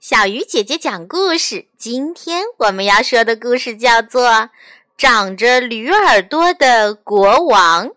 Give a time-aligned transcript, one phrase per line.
[0.00, 1.66] 小鱼姐姐讲故事。
[1.76, 4.28] 今天我们要说的故事叫做
[4.96, 7.88] 《长着驴耳朵的国王》。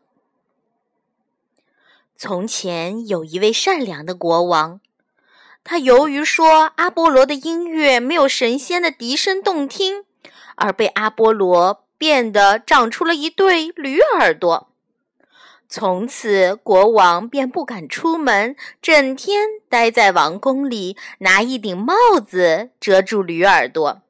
[2.18, 4.82] 从前有一位善良的国王，
[5.64, 10.04] 他由于说阿波罗的音乐没有神仙的笛声动听，
[10.56, 14.73] 而被阿波罗变得长出了一对驴耳朵。
[15.68, 24.02] 从此，国王便不敢出门，整天待在王宫里，拿一顶帽子遮住驴耳朵。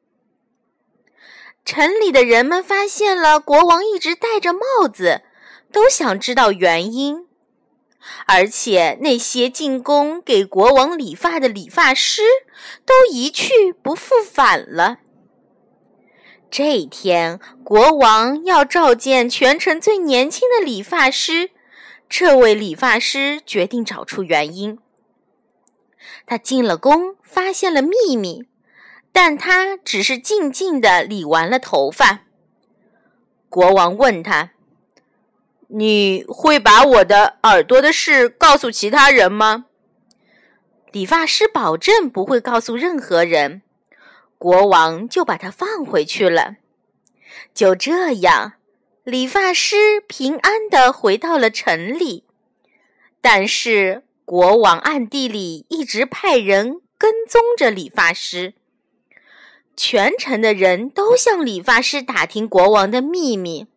[1.64, 5.22] 城里的人们发现了国王一直戴着帽子，
[5.72, 7.28] 都想知道原因。
[8.26, 12.22] 而且，那些进宫给国王理发的理发师
[12.86, 14.98] 都一去不复返了。
[16.56, 21.50] 这一天，国王要召见全城最年轻的理发师。
[22.08, 24.78] 这位理发师决定找出原因。
[26.28, 28.46] 他进了宫，发现了秘密，
[29.12, 32.20] 但他只是静静的理完了头发。
[33.50, 34.52] 国王问他
[35.70, 39.66] ：“你会把我的耳朵的事告诉其他人吗？”
[40.94, 43.63] 理发师保证不会告诉任何人。
[44.38, 46.56] 国王就把他放回去了。
[47.54, 48.54] 就这样。
[49.04, 52.24] 理发师平安的回到了城里，
[53.20, 58.54] 但是国王暗地里一直派人跟踪着理发师。
[59.76, 63.68] 全城的人都向理发师打听国王的秘密，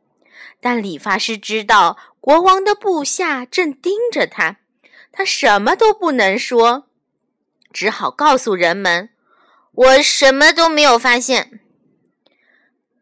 [0.60, 4.58] 但理发师知道国王的部下正盯着他，
[5.10, 6.86] 他什么都不能说，
[7.72, 9.08] 只好告诉人们
[9.76, 11.60] ：“我什么都没有发现。”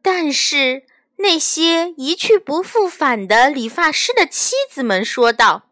[0.03, 0.85] 但是。
[1.19, 5.69] 那些一去不复返的理发师的妻子们说道：“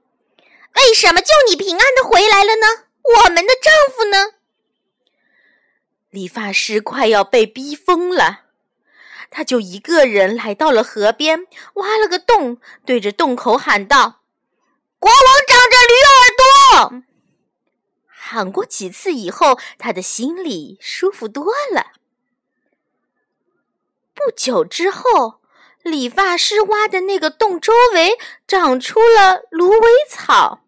[0.77, 2.67] 为什么就你平安的回来了呢？
[3.25, 4.34] 我们的丈夫呢？”
[6.11, 8.42] 理发师快要被逼疯了，
[9.30, 14.23] 他就一个人来到了河边，挖了个洞，对着洞口喊道
[15.01, 17.02] ：“国王长着驴耳朵！”
[18.32, 21.92] 喊过几次以后，他的心里舒服多了。
[24.14, 25.42] 不久之后，
[25.82, 30.60] 理发师挖的那个洞周围长出了芦苇草。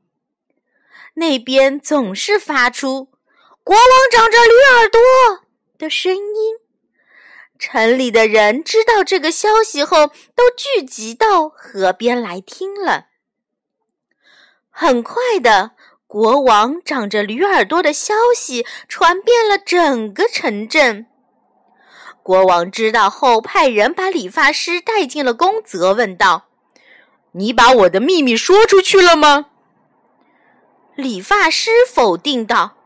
[1.14, 3.08] 那边总是发出
[3.64, 5.00] “国王长着驴耳朵”
[5.78, 6.58] 的声音。
[7.58, 13.06] 城里的人知道这个消息后，都聚集到河边来听了。
[14.69, 15.70] 很快的，
[16.14, 21.06] 国王长着驴耳朵的消息传遍了整个城镇。
[22.22, 26.44] 国王知道后，派人把理发师带进了宫，责问道
[27.34, 29.47] ：“你把我的秘密说出去了吗？”
[30.94, 32.76] 理发师否定道：“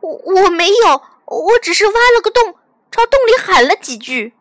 [0.00, 2.54] 我我没有，我只是挖了个洞，
[2.92, 4.34] 朝洞里喊了几句。”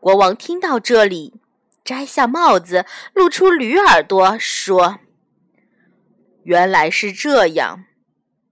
[0.00, 1.34] 国王听到这里，
[1.84, 4.98] 摘下帽子，露出驴耳朵，说
[6.48, 7.84] ：“原来是这样，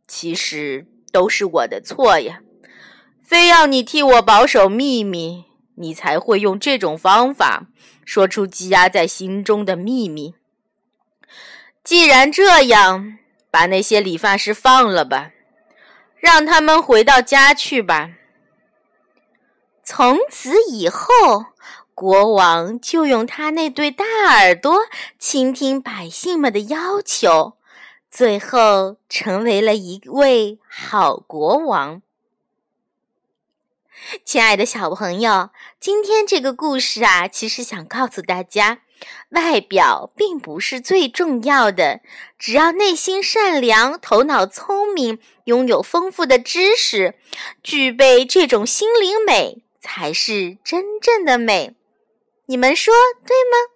[0.07, 2.41] 其实都是我的错呀。”
[3.25, 5.47] 非要你替我保守秘密，
[5.77, 7.69] 你才会用这种方法
[8.05, 10.35] 说出积压在心中的秘密。
[11.83, 13.17] 既然这样，
[13.51, 15.31] 把那些理发师放了吧，
[16.19, 18.11] 让他们回到家去吧。
[19.83, 21.47] 从此以后，
[21.95, 24.81] 国王就用他那对大耳朵
[25.19, 27.57] 倾听百姓们的要求，
[28.11, 32.03] 最后成为了一位好国王。
[34.25, 35.51] 亲爱的小朋友，
[35.81, 38.81] 今天这个故事啊，其实想告诉大家，
[39.31, 42.01] 外表并不是最重要的，
[42.39, 47.15] 只要内心善良、头脑聪明、拥有丰富的知识，
[47.63, 51.75] 具备这种心灵美，才是真正的美。
[52.47, 52.95] 你们说
[53.27, 53.76] 对吗？